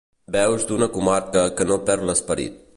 [0.35, 2.61] Veus d’una comarca que no perd l’esperit.